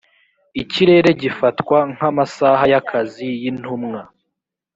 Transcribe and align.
ikirere 0.61 1.09
gifatwa 1.21 1.77
nk’amasaha 1.93 2.63
y’akazi 2.71 3.29
y’intumwa 3.43 4.01